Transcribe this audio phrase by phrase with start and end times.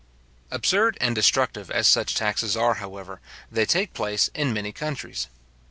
[0.49, 5.27] Absurd and destructive as such taxes are, however, they take place in many countries.